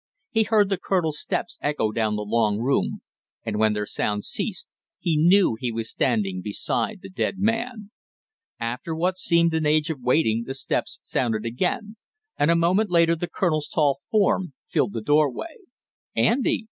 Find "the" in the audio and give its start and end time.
0.69-0.79, 2.15-2.23, 7.03-7.09, 10.47-10.55, 13.15-13.29, 14.93-15.01